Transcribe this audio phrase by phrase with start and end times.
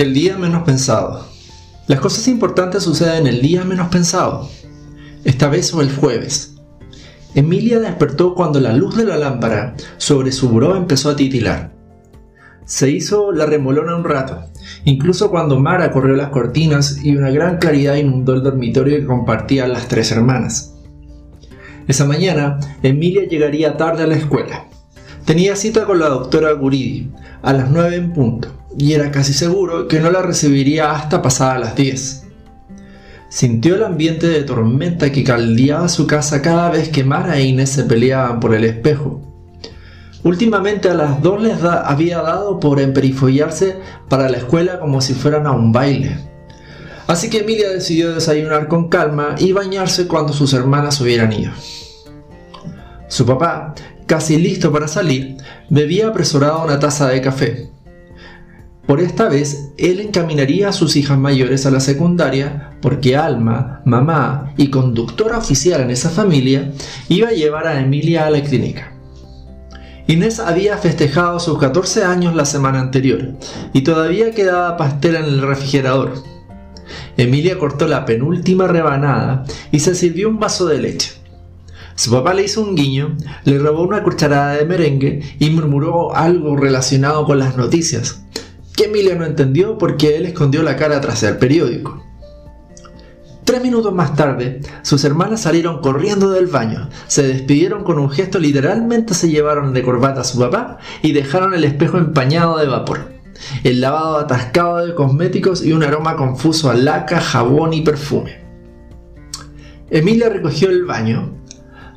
[0.00, 1.26] El día menos pensado.
[1.86, 4.48] Las cosas importantes suceden el día menos pensado.
[5.24, 6.54] Esta vez fue el jueves.
[7.34, 11.74] Emilia despertó cuando la luz de la lámpara sobre su buró empezó a titilar.
[12.64, 14.42] Se hizo la remolona un rato,
[14.86, 19.74] incluso cuando Mara corrió las cortinas y una gran claridad inundó el dormitorio que compartían
[19.74, 20.76] las tres hermanas.
[21.88, 24.64] Esa mañana, Emilia llegaría tarde a la escuela.
[25.26, 27.10] Tenía cita con la doctora Guridi
[27.42, 31.60] a las 9 en punto y era casi seguro que no la recibiría hasta pasadas
[31.60, 32.24] las 10.
[33.28, 37.70] Sintió el ambiente de tormenta que caldeaba su casa cada vez que Mara e Inés
[37.70, 39.20] se peleaban por el espejo.
[40.22, 43.76] Últimamente a las dos les había dado por emperifollarse
[44.08, 46.18] para la escuela como si fueran a un baile.
[47.06, 51.52] Así que Emilia decidió desayunar con calma y bañarse cuando sus hermanas hubieran ido.
[53.08, 53.74] Su papá,
[54.06, 55.36] casi listo para salir,
[55.68, 57.69] bebía apresurado una taza de café.
[58.86, 64.52] Por esta vez, él encaminaría a sus hijas mayores a la secundaria porque Alma, mamá
[64.56, 66.72] y conductora oficial en esa familia,
[67.08, 68.92] iba a llevar a Emilia a la clínica.
[70.06, 73.34] Inés había festejado sus 14 años la semana anterior
[73.72, 76.14] y todavía quedaba pastel en el refrigerador.
[77.16, 81.12] Emilia cortó la penúltima rebanada y se sirvió un vaso de leche.
[81.94, 86.56] Su papá le hizo un guiño, le robó una cucharada de merengue y murmuró algo
[86.56, 88.24] relacionado con las noticias,
[88.84, 92.02] Emilia no entendió porque él escondió la cara tras el periódico.
[93.44, 98.38] Tres minutos más tarde, sus hermanas salieron corriendo del baño, se despidieron con un gesto,
[98.38, 103.12] literalmente se llevaron de corbata a su papá y dejaron el espejo empañado de vapor,
[103.64, 108.40] el lavado atascado de cosméticos y un aroma confuso a laca, jabón y perfume.
[109.90, 111.34] Emilia recogió el baño,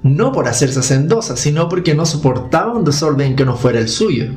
[0.01, 4.31] no por hacerse hacendosa, sino porque no soportaba un desorden que no fuera el suyo.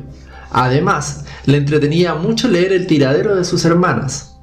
[0.51, 4.37] Además, le entretenía mucho leer el tiradero de sus hermanas.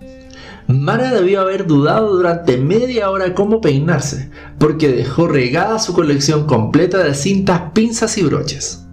[0.66, 6.98] Mara debió haber dudado durante media hora cómo peinarse, porque dejó regada su colección completa
[7.04, 8.87] de cintas, pinzas y broches.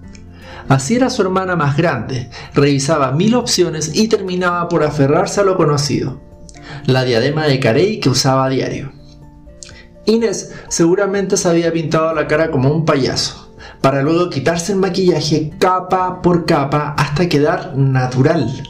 [0.68, 5.56] Así era su hermana más grande, revisaba mil opciones y terminaba por aferrarse a lo
[5.56, 6.22] conocido,
[6.86, 8.92] la diadema de Carey que usaba a diario.
[10.06, 13.41] Inés seguramente se había pintado la cara como un payaso,
[13.82, 18.64] para luego quitarse el maquillaje capa por capa hasta quedar natural.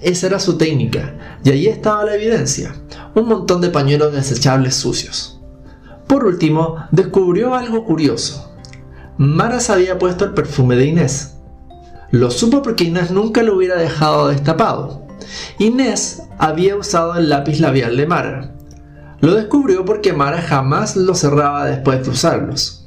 [0.00, 2.74] Esa era su técnica, y ahí estaba la evidencia,
[3.14, 5.40] un montón de pañuelos desechables sucios.
[6.06, 8.52] Por último, descubrió algo curioso.
[9.16, 11.34] Mara se había puesto el perfume de Inés.
[12.10, 15.06] Lo supo porque Inés nunca lo hubiera dejado destapado.
[15.58, 18.54] Inés había usado el lápiz labial de Mara,
[19.20, 22.77] lo descubrió porque Mara jamás lo cerraba después de usarlos.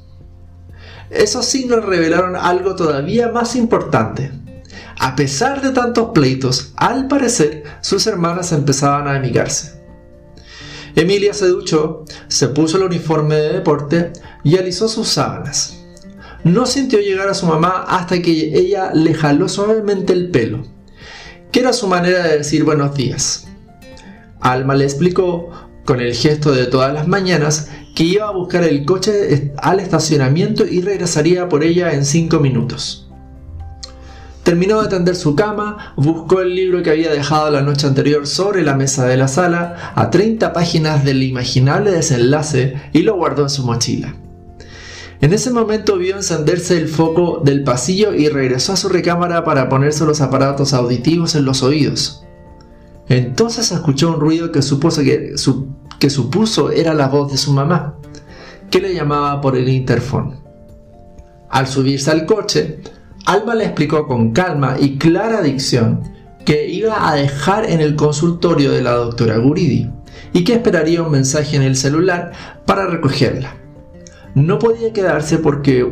[1.11, 4.31] Esos signos revelaron algo todavía más importante.
[4.97, 9.81] A pesar de tantos pleitos, al parecer sus hermanas empezaban a amigarse.
[10.95, 14.13] Emilia se duchó, se puso el uniforme de deporte
[14.43, 15.77] y alisó sus sábanas.
[16.43, 20.63] No sintió llegar a su mamá hasta que ella le jaló suavemente el pelo,
[21.51, 23.47] que era su manera de decir buenos días.
[24.39, 25.51] Alma le explicó
[25.85, 30.65] con el gesto de todas las mañanas, que iba a buscar el coche al estacionamiento
[30.65, 33.07] y regresaría por ella en cinco minutos.
[34.43, 38.63] Terminó de tender su cama, buscó el libro que había dejado la noche anterior sobre
[38.63, 43.49] la mesa de la sala, a 30 páginas del imaginable desenlace, y lo guardó en
[43.49, 44.15] su mochila.
[45.21, 49.69] En ese momento vio encenderse el foco del pasillo y regresó a su recámara para
[49.69, 52.25] ponerse los aparatos auditivos en los oídos.
[53.07, 55.37] Entonces escuchó un ruido que, supuso que,
[56.01, 57.93] que supuso era la voz de su mamá,
[58.71, 60.41] que le llamaba por el interfón.
[61.47, 62.79] Al subirse al coche,
[63.27, 66.01] Alma le explicó con calma y clara dicción
[66.43, 69.91] que iba a dejar en el consultorio de la doctora Guridi
[70.33, 72.31] y que esperaría un mensaje en el celular
[72.65, 73.55] para recogerla.
[74.33, 75.87] No podía quedarse porque,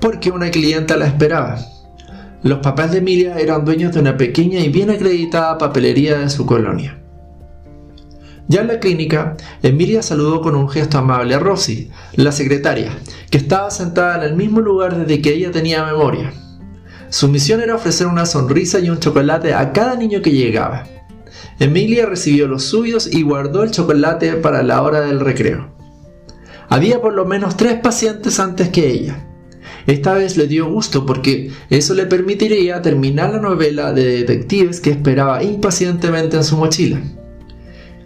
[0.00, 1.58] porque una clienta la esperaba.
[2.44, 6.46] Los papás de Emilia eran dueños de una pequeña y bien acreditada papelería de su
[6.46, 6.99] colonia.
[8.50, 12.90] Ya en la clínica, Emilia saludó con un gesto amable a Rosy, la secretaria,
[13.30, 16.32] que estaba sentada en el mismo lugar desde que ella tenía memoria.
[17.10, 20.82] Su misión era ofrecer una sonrisa y un chocolate a cada niño que llegaba.
[21.60, 25.72] Emilia recibió los suyos y guardó el chocolate para la hora del recreo.
[26.68, 29.28] Había por lo menos tres pacientes antes que ella.
[29.86, 34.90] Esta vez le dio gusto porque eso le permitiría terminar la novela de detectives que
[34.90, 37.00] esperaba impacientemente en su mochila.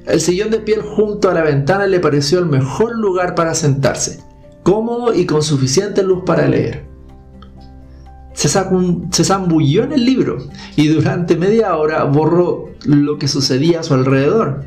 [0.07, 4.21] El sillón de piel junto a la ventana le pareció el mejor lugar para sentarse,
[4.63, 6.85] cómodo y con suficiente luz para leer.
[8.35, 10.39] Se, se zambulló en el libro
[10.77, 14.65] y durante media hora borró lo que sucedía a su alrededor.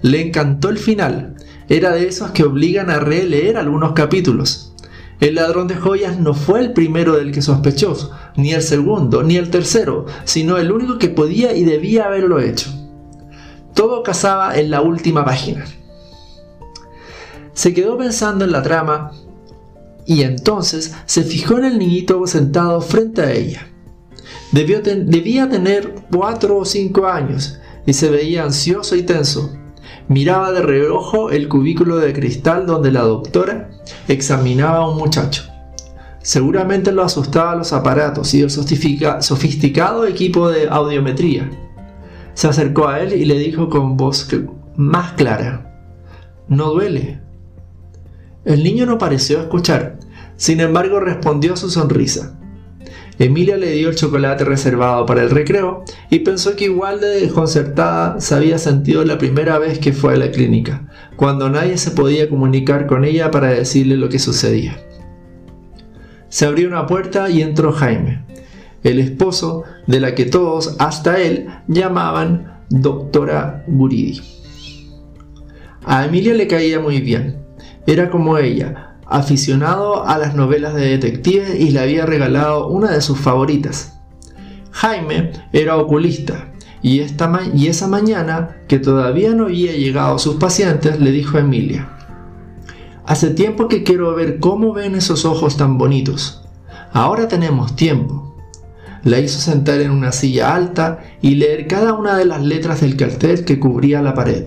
[0.00, 1.34] Le encantó el final.
[1.68, 4.72] Era de esos que obligan a releer algunos capítulos.
[5.20, 9.36] El ladrón de joyas no fue el primero del que sospechó, ni el segundo, ni
[9.36, 12.70] el tercero, sino el único que podía y debía haberlo hecho.
[13.78, 15.64] Todo casaba en la última página.
[17.52, 19.12] Se quedó pensando en la trama
[20.04, 23.68] y entonces se fijó en el niñito sentado frente a ella.
[24.50, 29.56] debía tener cuatro o cinco años y se veía ansioso y tenso.
[30.08, 33.70] Miraba de reojo el cubículo de cristal donde la doctora
[34.08, 35.44] examinaba a un muchacho.
[36.20, 41.48] Seguramente lo asustaba los aparatos y el sofisticado equipo de audiometría.
[42.38, 44.28] Se acercó a él y le dijo con voz
[44.76, 45.90] más clara,
[46.46, 47.20] no duele.
[48.44, 49.98] El niño no pareció escuchar,
[50.36, 52.38] sin embargo respondió a su sonrisa.
[53.18, 58.20] Emilia le dio el chocolate reservado para el recreo y pensó que igual de desconcertada
[58.20, 60.86] se había sentido la primera vez que fue a la clínica,
[61.16, 64.78] cuando nadie se podía comunicar con ella para decirle lo que sucedía.
[66.28, 68.27] Se abrió una puerta y entró Jaime,
[68.82, 74.20] el esposo de la que todos, hasta él, llamaban doctora Guridi.
[75.84, 77.44] A Emilia le caía muy bien.
[77.86, 83.00] Era como ella, aficionado a las novelas de detectives y le había regalado una de
[83.00, 83.98] sus favoritas.
[84.70, 86.52] Jaime era oculista
[86.82, 91.38] y, esta y esa mañana, que todavía no había llegado a sus pacientes, le dijo
[91.38, 91.88] a Emilia,
[93.06, 96.42] Hace tiempo que quiero ver cómo ven esos ojos tan bonitos.
[96.92, 98.27] Ahora tenemos tiempo.
[99.04, 102.96] La hizo sentar en una silla alta y leer cada una de las letras del
[102.96, 104.46] cartel que cubría la pared.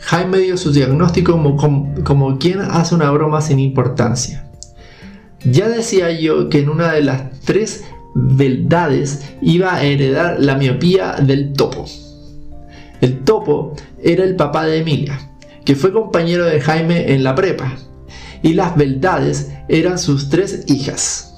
[0.00, 1.32] Jaime dio su diagnóstico
[2.04, 4.50] como, quien hace una broma sin importancia.
[5.44, 7.84] Ya decía yo que en una de las tres
[8.14, 11.86] verdades iba a heredar la miopía del topo.
[13.00, 15.18] El topo era el papá de Emilia,
[15.64, 17.76] que fue compañero de Jaime en la prepa,
[18.42, 21.31] y las verdades eran sus tres hijas.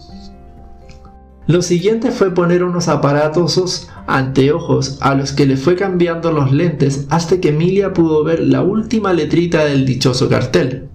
[1.47, 7.07] Lo siguiente fue poner unos aparatosos anteojos a los que le fue cambiando los lentes
[7.11, 10.89] hasta que Emilia pudo ver la última letrita del dichoso cartel.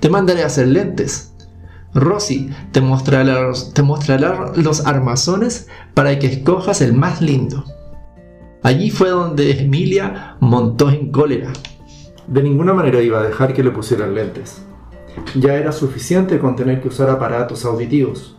[0.00, 1.34] Te mandaré a hacer lentes.
[1.92, 7.64] Rosy te mostrará, los, los armazones para que escojas el más lindo.
[8.62, 11.52] Allí fue donde Emilia montó en cólera.
[12.26, 14.62] De ninguna manera iba a dejar que le pusieran lentes.
[15.34, 18.34] Ya era suficiente con tener que usar aparatos auditivos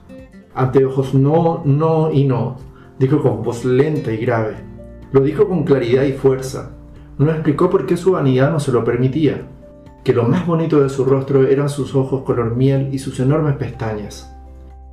[0.55, 2.55] Anteojos no, no y no,
[2.97, 4.55] dijo con voz lenta y grave.
[5.11, 6.71] Lo dijo con claridad y fuerza.
[7.17, 9.47] No explicó por qué su vanidad no se lo permitía,
[10.03, 13.55] que lo más bonito de su rostro eran sus ojos color miel y sus enormes
[13.57, 14.33] pestañas.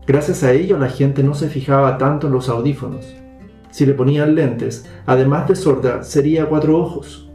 [0.04, 3.14] Gracias a ello la gente no se fijaba tanto en los audífonos.
[3.70, 7.30] Si le ponían lentes, además de sorda, sería cuatro ojos.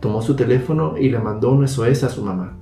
[0.00, 2.56] Tomó su teléfono y le mandó un SOS a su mamá.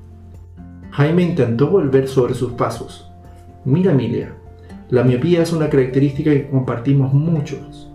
[0.91, 3.09] Jaime intentó volver sobre sus pasos.
[3.65, 4.35] Mira, Emilia,
[4.91, 7.91] la miopía es una característica que compartimos muchos.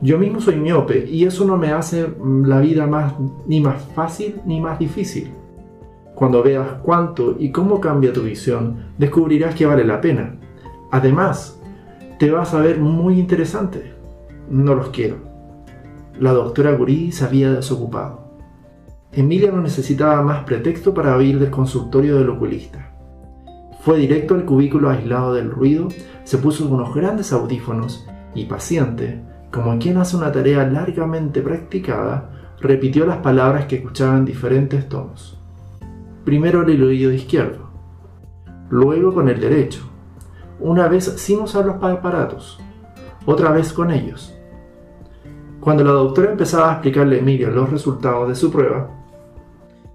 [0.00, 2.08] Yo mismo soy miope y eso no me hace
[2.44, 3.14] la vida más,
[3.46, 5.32] ni más fácil ni más difícil.
[6.14, 10.36] Cuando veas cuánto y cómo cambia tu visión, descubrirás que vale la pena.
[10.90, 11.60] Además,
[12.18, 13.92] te vas a ver muy interesante.
[14.48, 15.16] No los quiero.
[16.18, 18.22] La doctora Gurí se había desocupado.
[19.12, 22.91] Emilia no necesitaba más pretexto para oír del consultorio del oculista.
[23.82, 25.88] Fue directo al cubículo aislado del ruido,
[26.22, 29.20] se puso unos grandes audífonos y paciente,
[29.50, 35.36] como quien hace una tarea largamente practicada, repitió las palabras que escuchaba en diferentes tonos.
[36.24, 37.70] Primero el oído izquierdo,
[38.70, 39.82] luego con el derecho,
[40.60, 42.60] una vez sin usar los aparatos,
[43.26, 44.32] otra vez con ellos.
[45.58, 48.90] Cuando la doctora empezaba a explicarle a Emilia los resultados de su prueba,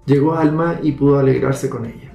[0.04, 2.07] llegó Alma y pudo alegrarse con ella.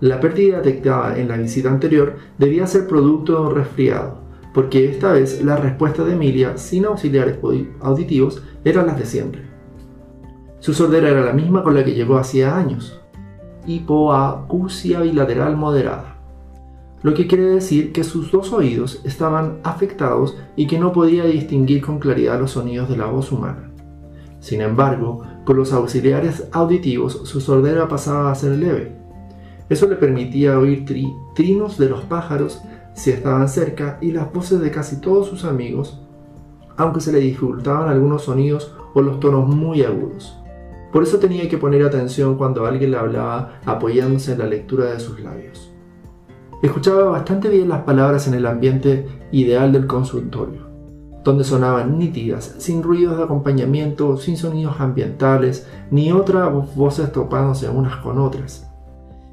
[0.00, 4.18] La pérdida detectada en la visita anterior debía ser producto de un resfriado,
[4.52, 7.38] porque esta vez la respuesta de Emilia, sin auxiliares
[7.80, 9.42] auditivos, eran las de siempre.
[10.58, 13.00] Su sordera era la misma con la que llegó hacía años,
[13.66, 16.16] hipoacusia bilateral moderada,
[17.02, 21.84] lo que quiere decir que sus dos oídos estaban afectados y que no podía distinguir
[21.84, 23.70] con claridad los sonidos de la voz humana.
[24.40, 28.95] Sin embargo, con los auxiliares auditivos su sordera pasaba a ser leve,
[29.68, 30.84] eso le permitía oír
[31.34, 32.62] trinos de los pájaros
[32.94, 36.00] si estaban cerca y las voces de casi todos sus amigos,
[36.76, 40.36] aunque se le dificultaban algunos sonidos o los tonos muy agudos.
[40.92, 45.00] Por eso tenía que poner atención cuando alguien le hablaba apoyándose en la lectura de
[45.00, 45.72] sus labios.
[46.62, 50.62] Escuchaba bastante bien las palabras en el ambiente ideal del consultorio,
[51.22, 57.96] donde sonaban nítidas, sin ruidos de acompañamiento, sin sonidos ambientales, ni otras voces topándose unas
[57.96, 58.65] con otras.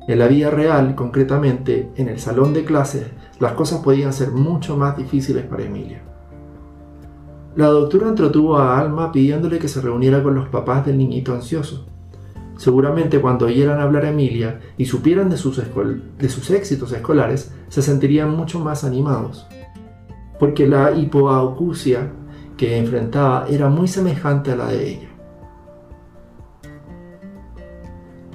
[0.06, 3.08] En la vida real, concretamente, en el salón de clases,
[3.40, 6.02] las cosas podían ser mucho más difíciles para Emilia.
[7.56, 11.86] La doctora entretuvo a Alma pidiéndole que se reuniera con los papás del niñito ansioso.
[12.58, 15.60] Seguramente cuando oyeran hablar a Emilia y supieran de sus,
[16.50, 19.48] éxitos escolares, se sentirían mucho más animados.
[20.38, 22.12] Porque la hipoacusia
[22.58, 25.13] que enfrentaba era muy semejante a la de ella.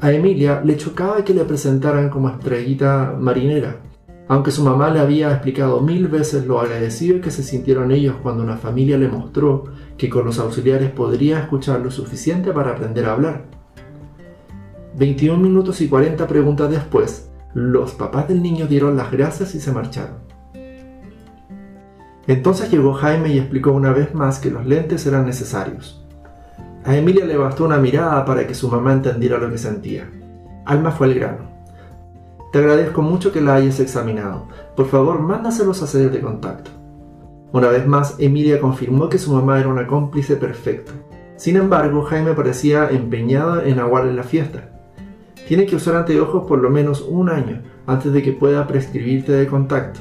[0.01, 3.81] A Emilia le chocaba que le presentaran como estrellita marinera,
[4.29, 8.45] aunque su mamá le había explicado mil veces lo agradecido que se sintieron ellos cuando
[8.45, 9.65] una familia le mostró
[9.97, 13.45] que con los auxiliares podría escuchar lo suficiente para aprender a hablar.
[14.97, 19.73] 21 minutos y 40 preguntas después, los papás del niño dieron las gracias y se
[19.73, 20.19] marcharon.
[22.29, 26.05] Entonces llegó Jaime y explicó una vez más que los lentes eran necesarios.
[26.85, 30.09] A Emilia le bastó una mirada para que su mamá entendiera lo que sentía.
[30.65, 31.49] Alma fue el grano.
[32.53, 34.47] Te agradezco mucho que la hayas examinado.
[34.75, 36.71] Por favor, mándaselos a hacer de contacto.
[37.53, 40.93] Una vez más, Emilia confirmó que su mamá era una cómplice perfecta.
[41.37, 44.71] Sin embargo, Jaime parecía empeñado en aguarle la fiesta.
[45.47, 49.47] Tiene que usar anteojos por lo menos un año antes de que pueda prescribirte de
[49.47, 50.01] contacto.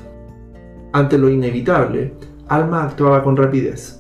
[0.92, 2.14] Ante lo inevitable,
[2.48, 3.97] Alma actuaba con rapidez.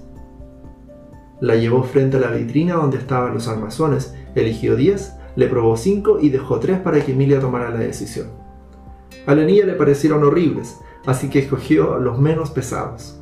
[1.39, 6.19] La llevó frente a la vitrina donde estaban los armazones, eligió 10, le probó 5
[6.21, 8.27] y dejó 3 para que Emilia tomara la decisión.
[9.25, 13.19] A la niña le parecieron horribles, así que escogió los menos pesados.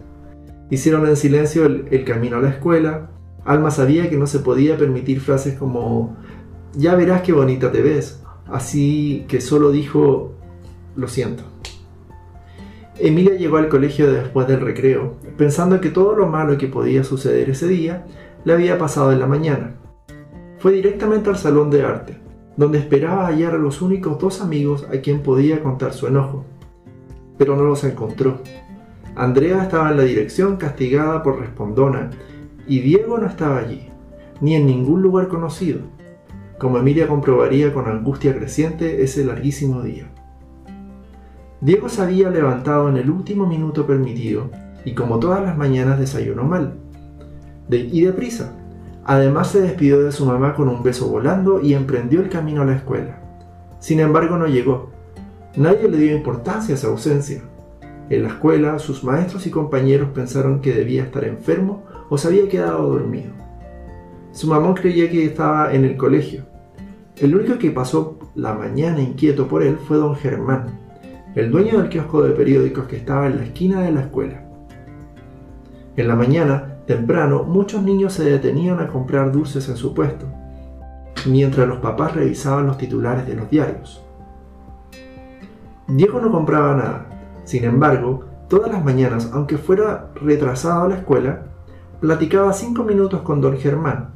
[0.69, 3.09] Hicieron en silencio el, el camino a la escuela.
[3.43, 6.15] Alma sabía que no se podía permitir frases como
[6.73, 10.35] ya verás qué bonita te ves, así que solo dijo
[10.95, 11.43] lo siento.
[13.05, 17.51] Emilia llegó al colegio después del recreo, pensando que todo lo malo que podía suceder
[17.51, 18.03] ese día
[18.45, 19.75] le había pasado en la mañana.
[20.57, 22.17] Fue directamente al salón de arte,
[22.57, 26.45] donde esperaba hallar a los únicos dos amigos a quien podía contar su enojo.
[27.37, 28.39] Pero no los encontró.
[29.15, 32.09] Andrea estaba en la dirección castigada por respondona
[32.67, 33.87] y Diego no estaba allí,
[34.41, 35.81] ni en ningún lugar conocido,
[36.57, 40.09] como Emilia comprobaría con angustia creciente ese larguísimo día.
[41.65, 44.51] Diego se había levantado en el último minuto permitido
[44.85, 46.75] y como todas las mañanas desayunó mal.
[47.67, 48.55] De, y deprisa.
[49.03, 52.65] Además se despidió de su mamá con un beso volando y emprendió el camino a
[52.65, 53.19] la escuela.
[53.79, 54.91] Sin embargo no llegó.
[55.55, 57.41] Nadie le dio importancia a su ausencia.
[58.11, 62.47] En la escuela sus maestros y compañeros pensaron que debía estar enfermo o se había
[62.47, 63.31] quedado dormido.
[64.33, 66.45] Su mamá creía que estaba en el colegio.
[67.17, 70.84] El único que pasó la mañana inquieto por él fue don Germán,
[71.35, 74.41] el dueño del kiosco de periódicos que estaba en la esquina de la escuela.
[75.97, 80.25] En la mañana, temprano, muchos niños se detenían a comprar dulces en su puesto,
[81.25, 84.01] mientras los papás revisaban los titulares de los diarios.
[85.89, 87.05] Diego no compraba nada,
[87.43, 91.43] sin embargo, todas las mañanas, aunque fuera retrasado a la escuela,
[91.99, 94.11] platicaba cinco minutos con don Germán.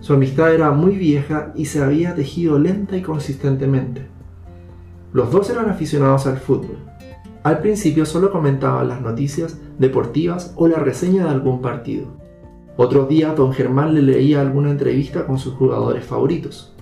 [0.00, 4.15] Su amistad era muy vieja y se había tejido lenta y consistentemente.
[5.16, 6.76] Los dos eran aficionados al fútbol.
[7.42, 12.08] Al principio solo comentaban las noticias deportivas o la reseña de algún partido.
[12.76, 16.76] Otros días don Germán le leía alguna entrevista con sus jugadores favoritos.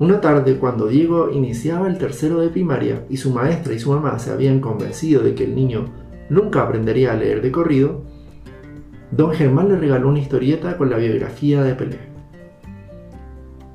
[0.00, 4.18] Una tarde, cuando Diego iniciaba el tercero de primaria y su maestra y su mamá
[4.18, 5.84] se habían convencido de que el niño
[6.28, 8.02] nunca aprendería a leer de corrido,
[9.12, 11.98] don Germán le regaló una historieta con la biografía de Pelé.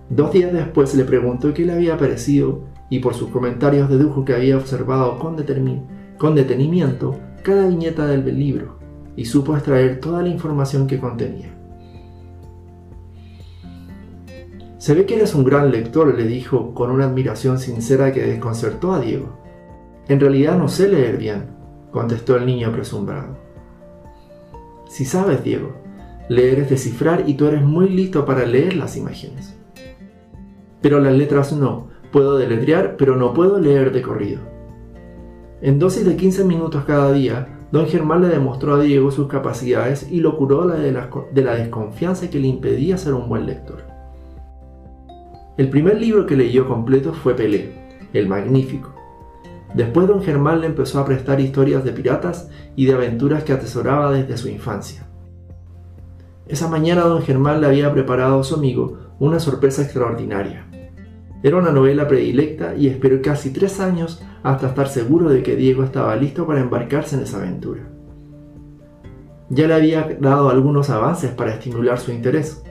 [0.10, 4.36] Dos días después le preguntó qué le había parecido y por sus comentarios dedujo que
[4.36, 8.78] había observado con, detenimiento cada viñeta del libro
[9.16, 11.56] y supo extraer toda la información que contenía.
[14.78, 18.92] Se ve que eres un gran lector, le dijo con una admiración sincera que desconcertó
[18.92, 19.38] a Diego.
[20.10, 21.46] En realidad no sé leer bien,
[21.92, 23.38] contestó el niño presumbrado.
[24.90, 25.72] Si sabes, Diego,
[26.28, 29.56] leer es descifrar y tú eres muy listo para leer las imágenes.
[30.82, 34.42] Pero las letras no, Puedo deletrear, pero no puedo leer de corrido.
[35.62, 40.12] En dosis de 15 minutos cada día, don Germán le demostró a Diego sus capacidades
[40.12, 43.84] y lo curó de la, de la desconfianza que le impedía ser un buen lector.
[45.58, 47.74] El primer libro que leyó completo fue Pelé,
[48.14, 48.94] el Magnífico.
[49.74, 54.12] Después don Germán le empezó a prestar historias de piratas y de aventuras que atesoraba
[54.12, 55.08] desde su infancia.
[56.48, 60.66] Esa mañana don Germán le había preparado a su amigo una sorpresa extraordinaria.
[61.44, 65.84] Era una novela predilecta y esperó casi tres años hasta estar seguro de que Diego
[65.84, 67.82] estaba listo para embarcarse en esa aventura.
[69.50, 72.64] Ya le había dado algunos avances para estimular su interés.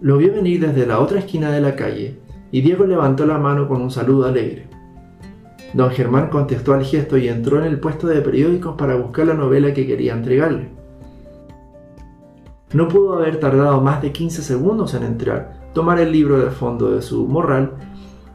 [0.00, 2.18] Lo vio venir desde la otra esquina de la calle
[2.50, 4.68] y Diego levantó la mano con un saludo alegre.
[5.72, 9.34] Don Germán contestó al gesto y entró en el puesto de periódicos para buscar la
[9.34, 10.68] novela que quería entregarle.
[12.74, 16.90] No pudo haber tardado más de 15 segundos en entrar, tomar el libro del fondo
[16.90, 17.72] de su morral,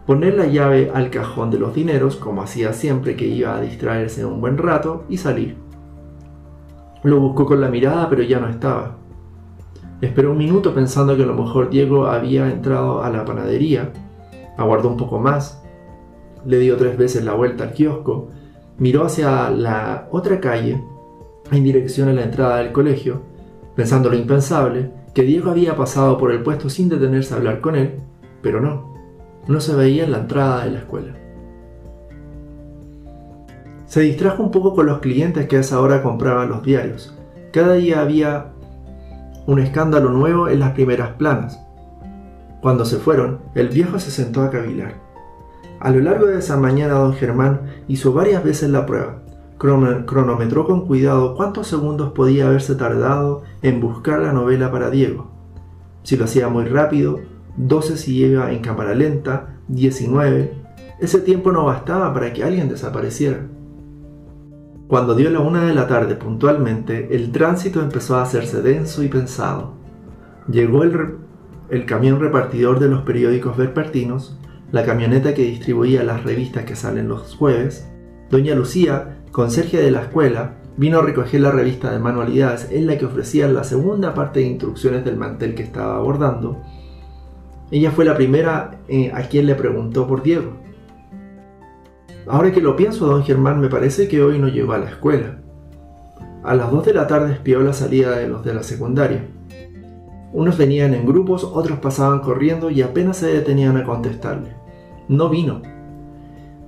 [0.05, 4.25] poner la llave al cajón de los dineros, como hacía siempre que iba a distraerse
[4.25, 5.57] un buen rato, y salir.
[7.03, 8.97] Lo buscó con la mirada, pero ya no estaba.
[10.01, 13.91] Esperó un minuto pensando que a lo mejor Diego había entrado a la panadería,
[14.57, 15.63] aguardó un poco más,
[16.45, 18.29] le dio tres veces la vuelta al kiosco,
[18.77, 20.83] miró hacia la otra calle
[21.51, 23.21] en dirección a la entrada del colegio,
[23.75, 27.75] pensando lo impensable, que Diego había pasado por el puesto sin detenerse a hablar con
[27.75, 27.95] él,
[28.43, 28.93] pero no,
[29.47, 31.15] no se veía en la entrada de la escuela.
[33.87, 37.17] Se distrajo un poco con los clientes que a esa hora compraban los diarios.
[37.51, 38.51] Cada día había
[39.47, 41.59] un escándalo nuevo en las primeras planas.
[42.61, 45.01] Cuando se fueron, el viejo se sentó a cavilar.
[45.79, 49.23] A lo largo de esa mañana don Germán hizo varias veces la prueba.
[49.57, 55.31] Cronometró con cuidado cuántos segundos podía haberse tardado en buscar la novela para Diego.
[56.03, 57.19] Si lo hacía muy rápido,
[57.57, 60.53] 12 si iba en cámara lenta, 19.
[60.99, 63.47] Ese tiempo no bastaba para que alguien desapareciera.
[64.87, 69.09] Cuando dio la una de la tarde puntualmente, el tránsito empezó a hacerse denso y
[69.09, 69.73] pensado.
[70.49, 74.39] Llegó el, camión repartidor de los periódicos vespertinos
[74.71, 77.87] la camioneta que distribuía las revistas que salen los jueves,
[78.29, 82.97] doña Lucía, conserje de la escuela, vino a recoger la revista de manualidades en la
[82.97, 86.57] que ofrecía la segunda parte de instrucciones del mantel que estaba abordando.
[87.69, 90.53] Ella fue la primera eh, a quien le preguntó por Diego.
[92.25, 95.37] Ahora que lo pienso, don Germán, me parece que hoy no llegó a la escuela.
[96.43, 99.23] A las 2 de la tarde espió la salida de los de la secundaria.
[100.33, 104.55] Unos venían en grupos, otros pasaban corriendo y apenas se detenían a contestarle.
[105.07, 105.61] No vino.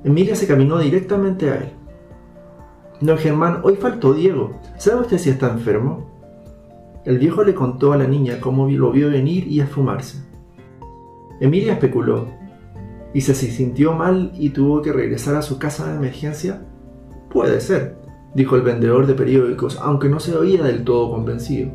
[0.04, 1.79] Emilia se caminó directamente a él.
[3.02, 4.60] Don Germán, hoy faltó Diego.
[4.78, 6.10] ¿Sabe usted si está enfermo?
[7.06, 10.22] El viejo le contó a la niña cómo lo vio venir y esfumarse.
[11.40, 12.28] Emilia especuló.
[13.14, 16.62] ¿Y se sintió mal y tuvo que regresar a su casa de emergencia?
[17.32, 17.96] Puede ser,
[18.36, 21.72] dijo el vendedor de periódicos, aunque no se oía del todo convencido.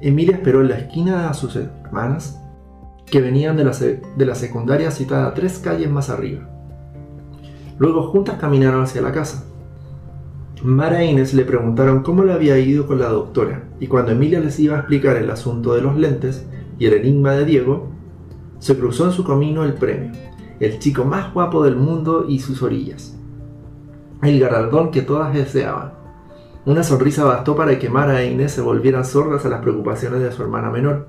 [0.00, 2.40] Emilia esperó en la esquina a sus hermanas,
[3.04, 6.48] que venían de la, de la secundaria citada tres calles más arriba.
[7.78, 9.44] Luego juntas caminaron hacia la casa.
[10.62, 14.40] Mara e Inés le preguntaron cómo le había ido con la doctora, y cuando Emilia
[14.40, 16.46] les iba a explicar el asunto de los lentes
[16.78, 17.88] y el enigma de Diego,
[18.58, 20.12] se cruzó en su camino el premio,
[20.60, 23.16] el chico más guapo del mundo y sus orillas,
[24.22, 25.94] el galardón que todas deseaban.
[26.66, 30.30] Una sonrisa bastó para que Mara e Inés se volvieran sordas a las preocupaciones de
[30.30, 31.08] su hermana menor.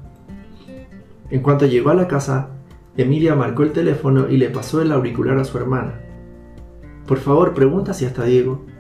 [1.30, 2.52] En cuanto llegó a la casa,
[2.96, 6.00] Emilia marcó el teléfono y le pasó el auricular a su hermana.
[7.06, 8.71] Por favor, pregunta si está Diego.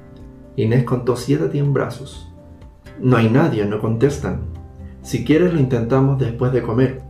[0.55, 2.31] Inés contó siete tiembrazos.
[2.99, 4.41] No hay nadie, no contestan.
[5.01, 7.01] Si quieres lo intentamos después de comer.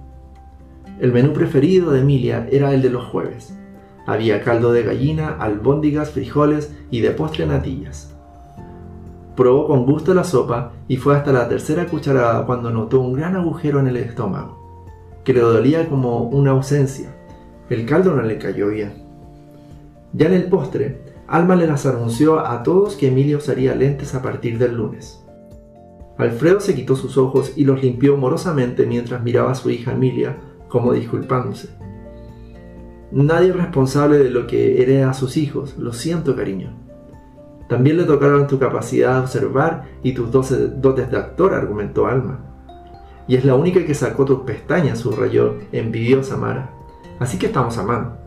[1.00, 3.58] El menú preferido de Emilia era el de los jueves.
[4.06, 8.16] Había caldo de gallina, albóndigas, frijoles y de postre natillas.
[9.36, 13.36] Probó con gusto la sopa y fue hasta la tercera cucharada cuando notó un gran
[13.36, 14.58] agujero en el estómago,
[15.24, 17.16] que le dolía como una ausencia.
[17.70, 18.94] El caldo no le cayó bien.
[20.14, 21.02] Ya en el postre,
[21.32, 25.26] Alma le las anunció a todos que Emilia usaría lentes a partir del lunes.
[26.18, 30.38] Alfredo se quitó sus ojos y los limpió morosamente mientras miraba a su hija Emilia,
[30.68, 31.70] como disculpándose.
[33.14, 36.78] Nadie es responsable de lo que hereda a sus hijos, lo siento cariño.
[37.70, 42.42] También le tocaron tu capacidad de observar y tus dotes de actor, argumentó Alma.
[43.30, 46.72] Y es la única que sacó tus pestañas, subrayó envidiosa Mara.
[47.20, 48.21] Así que estamos a mano.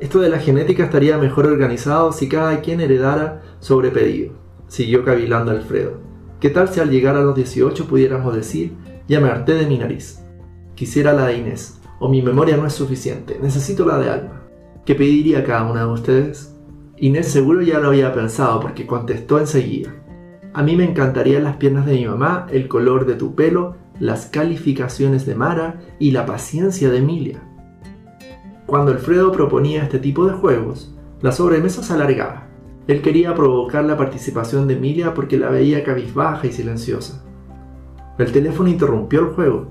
[0.00, 4.32] Esto de la genética estaría mejor organizado si cada quien heredara sobre pedido,
[4.66, 6.00] siguió cavilando Alfredo.
[6.40, 8.72] ¿Qué tal si al llegar a los 18 pudiéramos decir,
[9.08, 10.20] ya me harté de mi nariz?
[10.74, 14.42] Quisiera la de Inés, o mi memoria no es suficiente, necesito la de Alma.
[14.84, 16.56] ¿Qué pediría cada una de ustedes?
[16.96, 19.94] Inés seguro ya lo había pensado porque contestó enseguida.
[20.52, 24.26] A mí me encantarían las piernas de mi mamá, el color de tu pelo, las
[24.26, 27.53] calificaciones de Mara y la paciencia de Emilia.
[28.66, 32.48] Cuando Alfredo proponía este tipo de juegos, la sobremesa se alargaba.
[32.86, 37.24] Él quería provocar la participación de Emilia porque la veía cabizbaja y silenciosa.
[38.18, 39.68] El teléfono interrumpió el juego,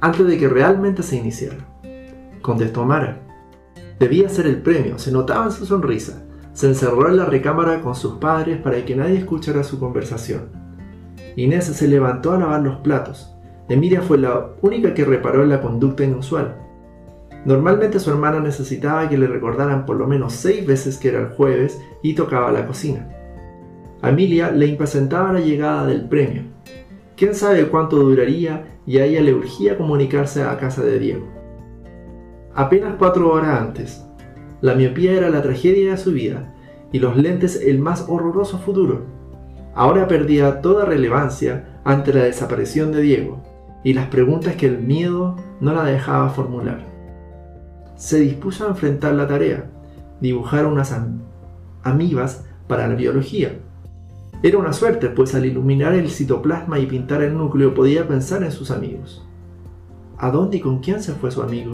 [0.00, 1.56] antes de que realmente se iniciara.
[2.42, 3.20] contestó Mara.
[3.98, 6.24] Debía ser el premio, se notaba en su sonrisa.
[6.52, 10.50] Se encerró en la recámara con sus padres para que nadie escuchara su conversación.
[11.36, 13.34] Inés se levantó a lavar los platos.
[13.68, 16.56] Emilia fue la única que reparó en la conducta inusual.
[17.44, 21.28] Normalmente su hermana necesitaba que le recordaran por lo menos seis veces que era el
[21.28, 23.08] jueves y tocaba la cocina.
[24.02, 26.42] A Emilia le impacientaba la llegada del premio.
[27.16, 31.26] Quién sabe cuánto duraría y a ella le urgía comunicarse a casa de Diego.
[32.54, 34.04] Apenas cuatro horas antes,
[34.60, 36.54] la miopía era la tragedia de su vida
[36.92, 39.02] y los lentes el más horroroso futuro.
[39.74, 43.42] Ahora perdía toda relevancia ante la desaparición de Diego
[43.84, 46.87] y las preguntas que el miedo no la dejaba formular.
[47.98, 49.68] Se dispuso a enfrentar la tarea,
[50.20, 50.94] dibujar unas
[51.82, 53.58] amibas para la biología.
[54.40, 58.52] Era una suerte, pues al iluminar el citoplasma y pintar el núcleo podía pensar en
[58.52, 59.26] sus amigos.
[60.16, 61.72] ¿A dónde y con quién se fue su amigo?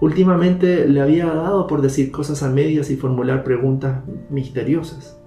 [0.00, 5.20] Últimamente le había dado por decir cosas a medias y formular preguntas misteriosas.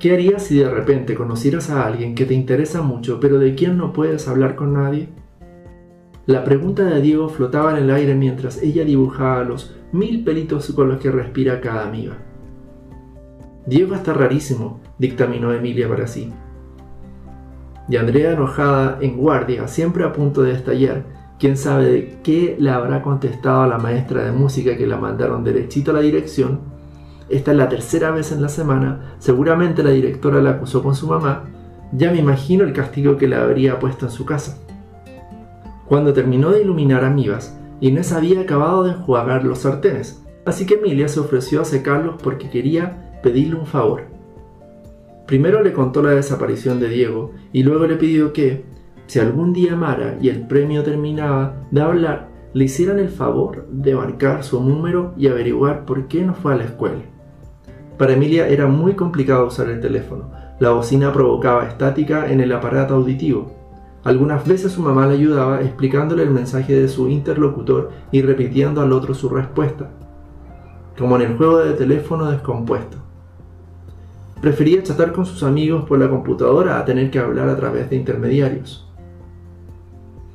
[0.00, 3.76] ¿Qué harías si de repente conocieras a alguien que te interesa mucho pero de quien
[3.78, 5.08] no puedes hablar con nadie?
[6.28, 10.90] La pregunta de Diego flotaba en el aire mientras ella dibujaba los mil pelitos con
[10.90, 12.18] los que respira cada amiga.
[13.64, 16.30] Diego está rarísimo, dictaminó Emilia para sí.
[17.88, 21.04] Y Andrea enojada en guardia, siempre a punto de estallar,
[21.38, 25.92] quién sabe qué le habrá contestado a la maestra de música que la mandaron derechito
[25.92, 26.60] a la dirección,
[27.30, 31.06] esta es la tercera vez en la semana, seguramente la directora la acusó con su
[31.06, 31.44] mamá,
[31.90, 34.58] ya me imagino el castigo que le habría puesto en su casa.
[35.88, 40.74] Cuando terminó de iluminar a Mivas, Inés había acabado de enjuagar los sartenes, así que
[40.74, 44.02] Emilia se ofreció a secarlos porque quería pedirle un favor.
[45.26, 48.64] Primero le contó la desaparición de Diego y luego le pidió que,
[49.06, 53.94] si algún día Mara y el premio terminaba de hablar, le hicieran el favor de
[53.94, 57.02] marcar su número y averiguar por qué no fue a la escuela.
[57.96, 60.30] Para Emilia era muy complicado usar el teléfono.
[60.60, 63.57] La bocina provocaba estática en el aparato auditivo.
[64.08, 68.94] Algunas veces su mamá le ayudaba explicándole el mensaje de su interlocutor y repitiendo al
[68.94, 69.90] otro su respuesta,
[70.96, 72.96] como en el juego de teléfono descompuesto.
[74.40, 77.96] Prefería chatar con sus amigos por la computadora a tener que hablar a través de
[77.96, 78.90] intermediarios.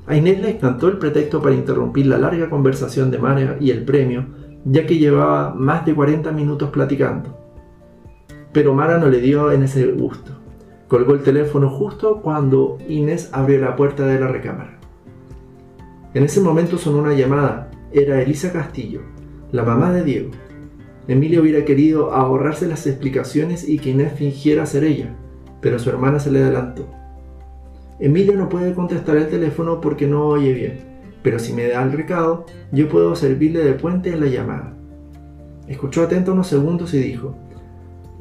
[0.06, 3.86] A Inés le encantó el pretexto para interrumpir la larga conversación de Mara y el
[3.86, 4.28] premio,
[4.66, 7.36] ya que llevaba más de 40 minutos platicando.
[8.52, 10.43] Pero Mara no le dio en ese gusto.
[10.94, 14.78] Colgó el teléfono justo cuando Inés abrió la puerta de la recámara.
[16.14, 17.72] En ese momento sonó una llamada.
[17.92, 19.02] Era Elisa Castillo,
[19.52, 20.30] la mamá de Diego.
[21.08, 25.16] Emilia hubiera querido ahorrarse las explicaciones y que Inés fingiera ser ella,
[25.62, 26.88] pero su hermana se le adelantó.
[28.00, 30.80] Emilia no puede contestar el teléfono porque no oye bien,
[31.24, 34.78] pero si me da el recado, yo puedo servirle de puente en la llamada.
[35.68, 37.36] Escuchó atento unos segundos y dijo,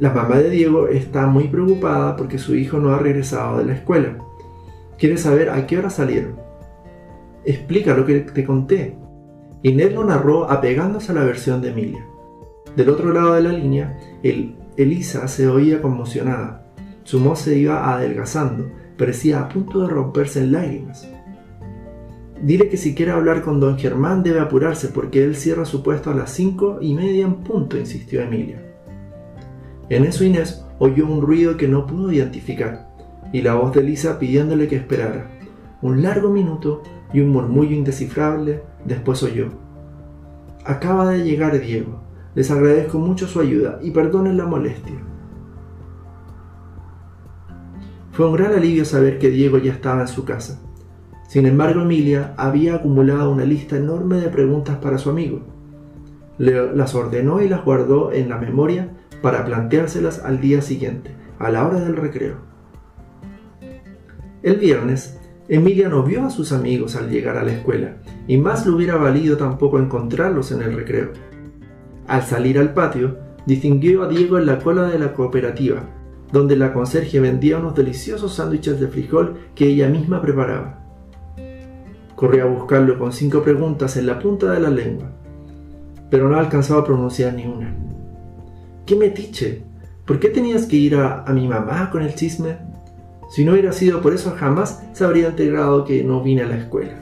[0.03, 3.75] la mamá de Diego está muy preocupada porque su hijo no ha regresado de la
[3.75, 4.19] escuela.
[4.99, 6.41] Quiere saber a qué hora salieron.
[7.45, 8.99] Explica lo que te conté.
[9.62, 12.05] Inés lo narró apegándose a la versión de Emilia.
[12.75, 16.67] Del otro lado de la línea, el, Elisa se oía conmocionada.
[17.05, 21.09] Su voz se iba adelgazando, parecía a punto de romperse en lágrimas.
[22.43, 26.11] Dile que si quiere hablar con don Germán debe apurarse porque él cierra su puesto
[26.11, 28.62] a las cinco y media en punto, insistió Emilia.
[29.92, 32.88] En eso Inés oyó un ruido que no pudo identificar
[33.31, 35.31] y la voz de Lisa pidiéndole que esperara.
[35.83, 39.48] Un largo minuto y un murmullo indescifrable después oyó.
[40.64, 42.00] Acaba de llegar Diego.
[42.35, 44.96] Les agradezco mucho su ayuda y perdonen la molestia.
[48.12, 50.59] Fue un gran alivio saber que Diego ya estaba en su casa.
[51.28, 55.40] Sin embargo, Emilia había acumulado una lista enorme de preguntas para su amigo.
[56.38, 61.67] Las ordenó y las guardó en la memoria para planteárselas al día siguiente, a la
[61.67, 62.37] hora del recreo.
[64.43, 68.67] El viernes, Emilia no vio a sus amigos al llegar a la escuela, y más
[68.67, 71.13] le hubiera valido tampoco encontrarlos en el recreo.
[72.07, 75.85] Al salir al patio, distinguió a Diego en la cola de la cooperativa,
[76.33, 80.79] donde la conserje vendía unos deliciosos sándwiches de frijol que ella misma preparaba.
[82.17, 85.13] Corrió a buscarlo con cinco preguntas en la punta de la lengua,
[86.11, 87.82] pero no alcanzaba a pronunciar ni una.
[88.87, 89.62] ¡Qué metiche!
[90.07, 92.57] ¿Por qué tenías que ir a, mi mamá con el chisme?
[93.31, 96.57] Si no hubiera sido por eso jamás se habría integrado que no vine a la
[96.57, 96.95] escuela.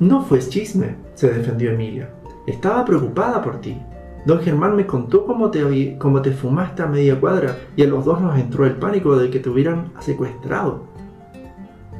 [0.00, 2.10] No fue chisme, se defendió Emilia.
[2.46, 3.80] Estaba preocupada por ti.
[4.26, 8.04] Don Germán me contó cómo te, cómo te fumaste a media cuadra y a los
[8.04, 10.84] dos nos entró el pánico de que te hubieran secuestrado.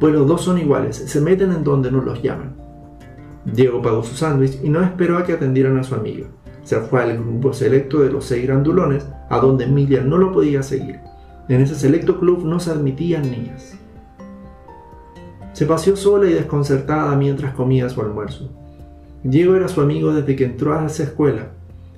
[0.00, 2.56] Pues los dos son iguales, se meten en donde no los llaman.
[3.44, 6.26] Diego pagó su sándwich y no esperó a que atendieran a su amiga.
[6.70, 10.62] Se fue al grupo selecto de los seis grandulones, a donde Emilia no lo podía
[10.62, 11.00] seguir.
[11.48, 13.76] En ese selecto club no se admitían niñas.
[15.52, 18.52] Se paseó sola y desconcertada mientras comía su almuerzo.
[19.24, 21.48] Diego era su amigo desde que entró a esa escuela,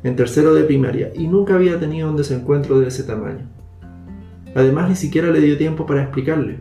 [0.04, 3.50] en tercero de primaria, y nunca había tenido un desencuentro de ese tamaño.
[4.54, 6.60] Además, ni siquiera le dio tiempo para explicarle.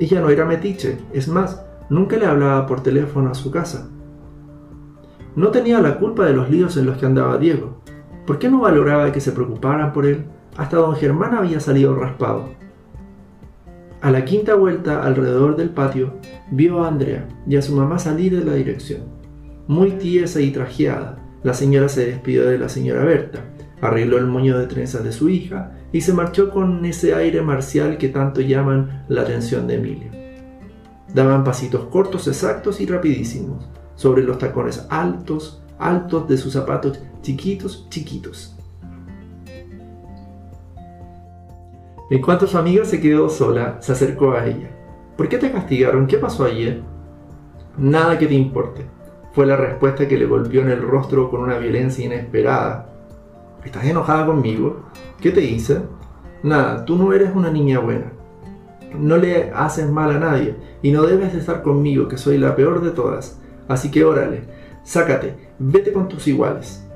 [0.00, 3.88] Ella no era metiche, es más, nunca le hablaba por teléfono a su casa.
[5.36, 7.80] No tenía la culpa de los líos en los que andaba Diego.
[8.26, 10.24] ¿Por qué no valoraba que se preocuparan por él?
[10.56, 12.50] Hasta don Germán había salido raspado.
[14.00, 16.14] A la quinta vuelta alrededor del patio,
[16.50, 19.00] vio a Andrea y a su mamá salir de la dirección.
[19.66, 23.40] Muy tiesa y trajeada, la señora se despidió de la señora Berta,
[23.80, 27.98] arregló el moño de trenzas de su hija y se marchó con ese aire marcial
[27.98, 30.10] que tanto llaman la atención de Emilia.
[31.12, 37.86] Daban pasitos cortos, exactos y rapidísimos, sobre los tacones altos, altos de sus zapatos chiquitos,
[37.90, 38.56] chiquitos.
[42.10, 44.70] En cuanto su amiga se quedó sola, se acercó a ella.
[45.16, 46.06] ¿Por qué te castigaron?
[46.06, 46.82] ¿Qué pasó ayer?
[47.78, 48.86] Nada que te importe,
[49.32, 52.86] fue la respuesta que le golpeó en el rostro con una violencia inesperada.
[53.64, 54.84] ¿Estás enojada conmigo?
[55.20, 55.80] ¿Qué te hice?
[56.42, 58.12] Nada, tú no eres una niña buena.
[58.96, 62.54] No le haces mal a nadie y no debes de estar conmigo, que soy la
[62.54, 63.40] peor de todas.
[63.68, 64.42] Así que órale,
[64.82, 66.86] sácate, vete con tus iguales.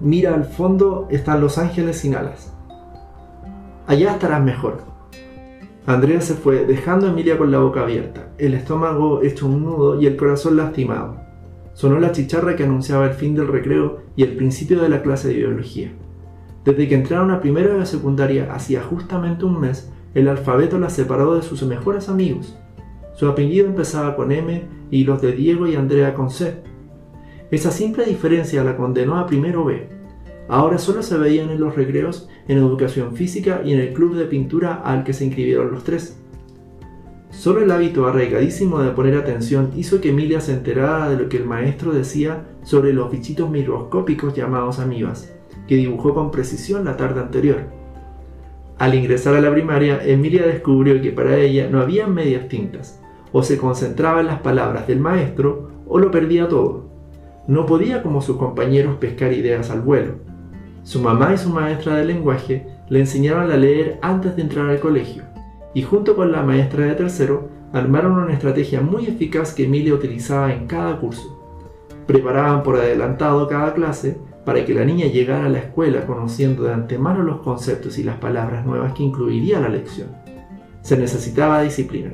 [0.00, 2.52] Mira al fondo están los ángeles sin alas.
[3.86, 4.82] Allá estarás mejor.
[5.86, 10.00] Andrea se fue, dejando a Emilia con la boca abierta, el estómago hecho un nudo
[10.00, 11.16] y el corazón lastimado.
[11.74, 15.28] Sonó la chicharra que anunciaba el fin del recreo y el principio de la clase
[15.28, 15.92] de biología.
[16.64, 21.36] Desde que entraron a primero de secundaria hacía justamente un mes, el alfabeto la separó
[21.36, 22.58] de sus mejores amigos.
[23.16, 26.62] Su apellido empezaba con M y los de Diego y Andrea con C.
[27.50, 29.96] Esa simple diferencia la condenó a primero B,
[30.48, 34.26] Ahora solo se veían en los recreos, en educación física y en el club de
[34.26, 36.18] pintura al que se inscribieron los tres.
[37.30, 41.36] Solo el hábito arraigadísimo de poner atención hizo que Emilia se enterara de lo que
[41.38, 45.34] el maestro decía sobre los bichitos microscópicos llamados amibas,
[45.66, 47.64] que dibujó con precisión la tarde anterior.
[48.78, 53.02] Al ingresar a la primaria, Emilia descubrió que para ella no había medias tintas,
[53.36, 56.86] o se concentraba en las palabras del maestro o lo perdía todo.
[57.46, 60.14] No podía como sus compañeros pescar ideas al vuelo.
[60.84, 64.80] Su mamá y su maestra de lenguaje le enseñaron a leer antes de entrar al
[64.80, 65.24] colegio,
[65.74, 70.54] y junto con la maestra de tercero armaron una estrategia muy eficaz que Emilia utilizaba
[70.54, 71.38] en cada curso.
[72.06, 76.72] Preparaban por adelantado cada clase para que la niña llegara a la escuela conociendo de
[76.72, 80.08] antemano los conceptos y las palabras nuevas que incluiría la lección.
[80.80, 82.12] Se necesitaba disciplina,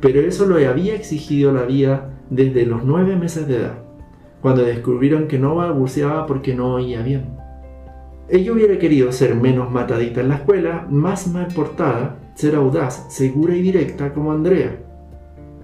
[0.00, 3.78] pero eso lo había exigido la vida desde los nueve meses de edad,
[4.40, 7.36] cuando descubrieron que no balbuceaba porque no oía bien.
[8.28, 13.56] Ella hubiera querido ser menos matadita en la escuela, más mal portada, ser audaz, segura
[13.56, 14.78] y directa como Andrea.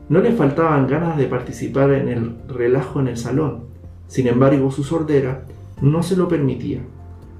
[0.08, 3.66] No le faltaban ganas de participar en el relajo en el salón.
[4.08, 5.44] Sin embargo, su sordera
[5.80, 6.80] no se lo permitía.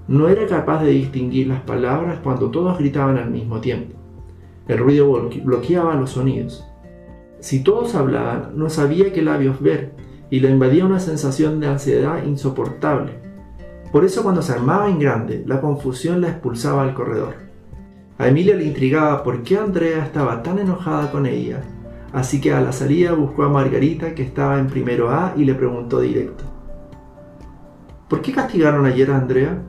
[0.09, 3.97] No era capaz de distinguir las palabras cuando todos gritaban al mismo tiempo.
[4.69, 6.65] El ruido bloqueaba los sonidos.
[7.40, 9.92] Si todos hablaban, no sabía qué labios ver
[10.31, 13.12] y le invadía una sensación de ansiedad insoportable.
[13.92, 17.35] Por eso cuando se armaba en grande, la confusión la expulsaba al corredor.
[18.18, 21.62] A Emilia le intrigaba por qué Andrea estaba tan enojada con ella,
[22.12, 25.55] así que a la salida buscó a Margarita que estaba en primero A y le
[25.55, 26.44] preguntó directo.
[28.09, 29.62] ¿Por qué castigaron ayer a Andrea?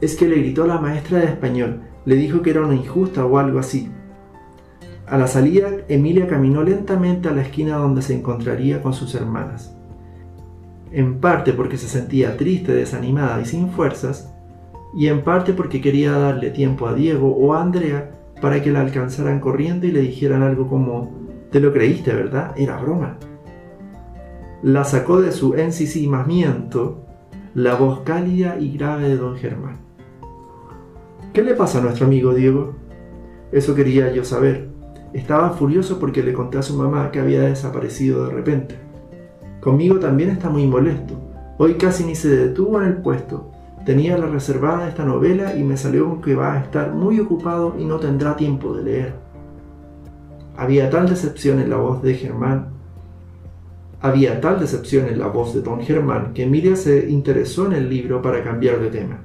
[0.00, 3.24] Es que le gritó a la maestra de español, le dijo que era una injusta
[3.24, 3.90] o algo así.
[5.06, 9.74] A la salida, Emilia caminó lentamente a la esquina donde se encontraría con sus hermanas
[10.94, 14.32] en parte porque se sentía triste, desanimada y sin fuerzas,
[14.96, 18.80] y en parte porque quería darle tiempo a Diego o a Andrea para que la
[18.80, 21.10] alcanzaran corriendo y le dijeran algo como,
[21.50, 22.52] te lo creíste, ¿verdad?
[22.56, 23.18] Era broma.
[24.62, 27.04] La sacó de su ensimismamiento
[27.54, 29.78] la voz cálida y grave de don Germán.
[31.32, 32.74] ¿Qué le pasa a nuestro amigo Diego?
[33.50, 34.68] Eso quería yo saber.
[35.14, 38.74] Estaba furioso porque le conté a su mamá que había desaparecido de repente.
[39.60, 41.14] Conmigo también está muy molesto.
[41.56, 43.52] Hoy casi ni se detuvo en el puesto.
[43.86, 47.76] Tenía la reservada esta novela y me salió con que va a estar muy ocupado
[47.78, 49.14] y no tendrá tiempo de leer.
[50.56, 52.70] Había tal decepción en la voz de Germán.
[54.00, 57.88] Había tal decepción en la voz de don Germán que Emilia se interesó en el
[57.88, 59.20] libro para cambiar de tema.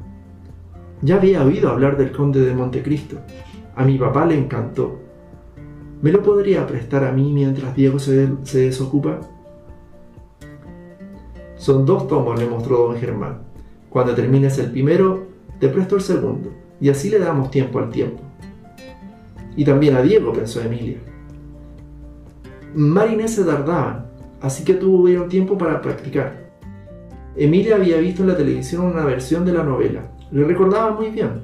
[1.02, 3.18] Ya había oído hablar del conde de Montecristo.
[3.76, 5.09] A mi papá le encantó.
[6.02, 9.20] ¿Me lo podría prestar a mí mientras Diego se, se desocupa?
[11.58, 13.40] Son dos tomos, le mostró don Germán.
[13.90, 15.28] Cuando termines el primero,
[15.60, 18.22] te presto el segundo, y así le damos tiempo al tiempo.
[19.58, 21.00] Y también a Diego, pensó Emilia.
[22.74, 24.06] Mar se tardaban,
[24.40, 26.50] así que tuvieron tiempo para practicar.
[27.36, 31.42] Emilia había visto en la televisión una versión de la novela, le recordaba muy bien.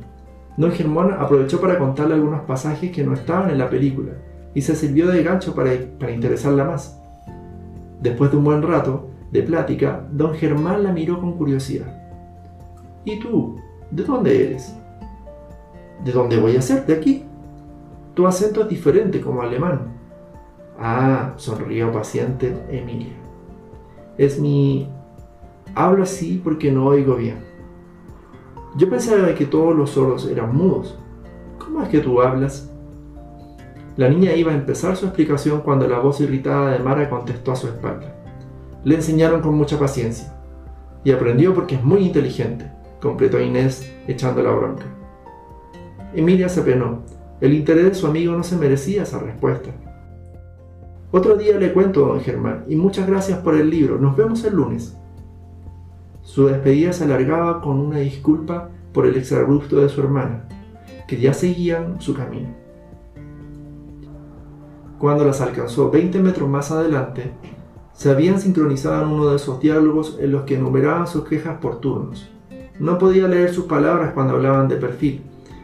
[0.55, 4.13] Don Germán aprovechó para contarle algunos pasajes que no estaban en la película,
[4.55, 6.99] y se sirvió de gancho para, para interesarla más.
[8.01, 12.01] Después de un buen rato de plática, don Germán la miró con curiosidad.
[13.03, 13.57] ¿Y tú?
[13.91, 14.75] ¿De dónde eres?
[16.03, 16.85] ¿De dónde voy a ser?
[16.85, 17.25] ¿De aquí?
[18.15, 19.93] Tu acento es diferente como alemán.
[20.79, 23.13] Ah, sonrió paciente Emilia.
[24.17, 24.89] Es mi...
[25.73, 27.43] Hablo así porque no oigo bien.
[28.77, 30.97] Yo pensaba que todos los sordos eran mudos.
[31.59, 32.71] ¿Cómo es que tú hablas?
[33.97, 37.55] La niña iba a empezar su explicación cuando la voz irritada de Mara contestó a
[37.55, 38.13] su espalda.
[38.83, 40.35] Le enseñaron con mucha paciencia.
[41.05, 42.69] Y aprendió porque es muy inteligente,
[43.01, 44.83] completó Inés echando la bronca.
[46.13, 47.03] Emilia se penó.
[47.39, 49.69] El interés de su amigo no se merecía esa respuesta.
[51.11, 53.97] Otro día le cuento, don Germán, y muchas gracias por el libro.
[53.97, 54.97] Nos vemos el lunes.
[56.21, 60.49] Su despedida se alargaba con una disculpa por el exabrupto de su hermana,
[61.07, 62.64] que ya seguían su camino.
[64.97, 67.33] Cuando las alcanzó 20 metros más adelante,
[67.91, 71.79] se habían sincronizado en uno de esos diálogos en los que enumeraban sus quejas por
[71.79, 72.29] turnos.
[72.79, 75.23] No podía leer sus palabras cuando hablaban de perfil,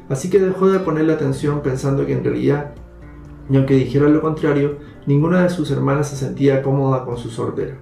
[0.10, 2.74] así que dejó de ponerle atención pensando que en realidad,
[3.50, 7.78] y aunque dijera lo contrario, ninguna de sus hermanas se sentía cómoda con su sordera.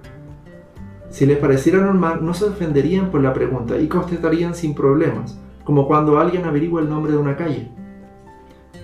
[1.10, 5.88] Si les pareciera normal, no se ofenderían por la pregunta y contestarían sin problemas, como
[5.88, 7.70] cuando alguien averigua el nombre de una calle.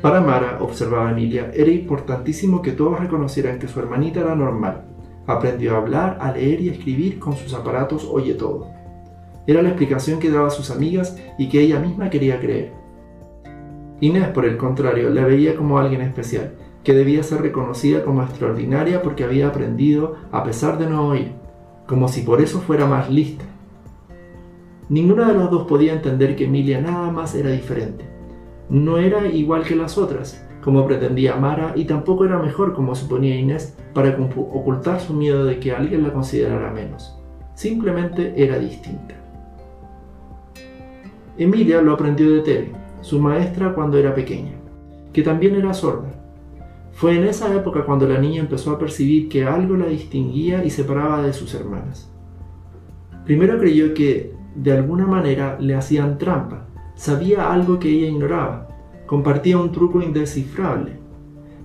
[0.07, 4.85] Para Mara, observaba Emilia, era importantísimo que todos reconocieran que su hermanita era normal.
[5.27, 8.69] Aprendió a hablar, a leer y a escribir con sus aparatos oye todo.
[9.49, 12.71] Era la explicación que daba a sus amigas y que ella misma quería creer.
[14.01, 19.03] Inés, por el contrario, la veía como alguien especial, que debía ser reconocida como extraordinaria
[19.03, 21.33] porque había aprendido a pesar de no oír,
[21.89, 23.45] como si por eso fuera más lista.
[24.89, 28.16] Ninguna de las dos podía entender que Emilia nada más era diferente
[28.69, 33.37] no era igual que las otras, como pretendía Mara, y tampoco era mejor, como suponía
[33.37, 37.17] Inés, para ocultar su miedo de que alguien la considerara menos.
[37.55, 39.15] Simplemente era distinta.
[41.39, 44.53] Emilia lo aprendió de Tere, su maestra cuando era pequeña,
[45.13, 46.11] que también era sorda.
[46.93, 50.71] Fue en esa época cuando la niña empezó a percibir que algo la distinguía y
[50.71, 52.11] separaba de sus hermanas.
[53.25, 58.69] Primero creyó que, de alguna manera, le hacían trampa, sabía algo que ella ignoraba,
[59.07, 60.99] compartía un truco indescifrable.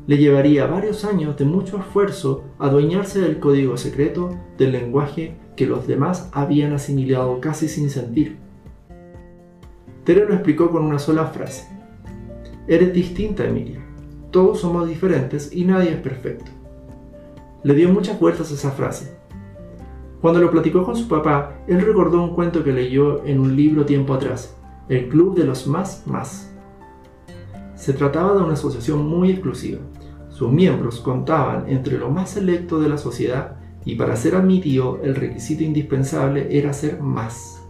[0.06, 5.88] Le llevaría varios años de mucho esfuerzo adueñarse del código secreto del lenguaje que los
[5.88, 8.38] demás habían asimilado casi sin sentir.
[10.04, 11.68] Tere lo explicó con una sola frase.
[12.68, 13.80] Eres distinta, Emilia.
[14.32, 16.52] Todos somos diferentes y nadie es perfecto.
[17.64, 19.16] Le dio muchas vueltas esa frase.
[20.22, 23.86] Cuando lo platicó con su papá, él recordó un cuento que leyó en un libro
[23.86, 24.56] tiempo atrás,
[24.92, 26.54] el Club de los Más Más.
[27.76, 29.80] Se trataba de una asociación muy exclusiva.
[30.28, 35.16] Sus miembros contaban entre lo más selecto de la sociedad y para ser admitido el
[35.16, 37.64] requisito indispensable era ser más.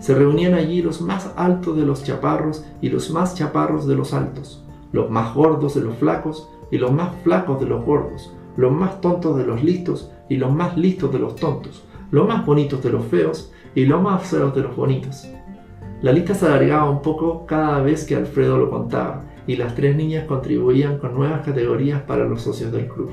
[0.00, 4.12] Se reunían allí los más altos de los chaparros y los más chaparros de los
[4.12, 8.72] altos, los más gordos de los flacos y los más flacos de los gordos, los
[8.72, 12.82] más tontos de los listos y los más listos de los tontos, los más bonitos
[12.82, 15.28] de los feos y los más feos de los bonitos.
[16.02, 19.94] La lista se alargaba un poco cada vez que Alfredo lo contaba, y las tres
[19.96, 23.10] niñas contribuían con nuevas categorías para los socios del club.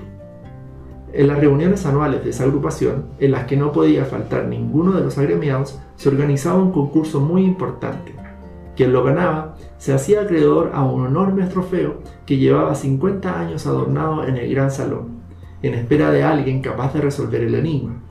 [1.12, 5.02] En las reuniones anuales de esa agrupación, en las que no podía faltar ninguno de
[5.02, 8.14] los agremiados, se organizaba un concurso muy importante.
[8.78, 11.96] Quien lo ganaba se hacía acreedor a un enorme trofeo
[12.26, 15.24] que llevaba 50 años adornado en el gran salón,
[15.62, 18.07] en espera de alguien capaz de resolver el enigma.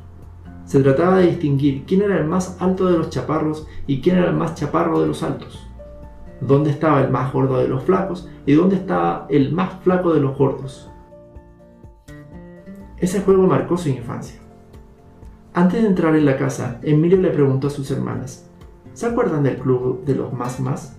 [0.67, 4.31] Se trataba de distinguir quién era el más alto de los chaparros y quién era
[4.31, 5.67] el más chaparro de los altos.
[6.41, 10.21] Dónde estaba el más gordo de los flacos y dónde estaba el más flaco de
[10.21, 10.91] los gordos.
[12.99, 14.41] Ese juego marcó su infancia.
[15.55, 18.51] Antes de entrar en la casa, Emilio le preguntó a sus hermanas,
[18.93, 20.96] ¿se acuerdan del club de los más más?